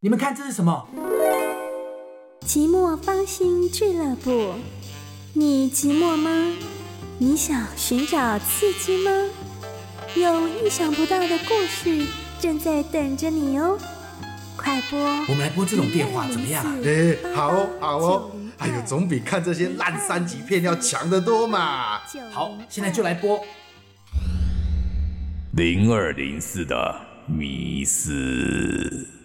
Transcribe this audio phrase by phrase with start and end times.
[0.00, 0.88] 你们看这是什么？
[2.46, 4.54] 寂寞芳心俱乐部，
[5.32, 6.54] 你寂寞吗？
[7.18, 9.10] 你想寻找刺激吗？
[10.14, 12.06] 有意想不到的故事
[12.38, 13.76] 正在等着你哦！
[14.56, 15.00] 快播！
[15.00, 16.64] 我们来播这种电话怎么样？
[16.84, 18.30] 哎，好哦，好哦！
[18.58, 21.98] 哎呦，总比看这些烂三级片要强得多嘛！
[22.30, 23.40] 好，现在就来播。
[25.56, 26.94] 零二零四的
[27.26, 29.17] 迷思。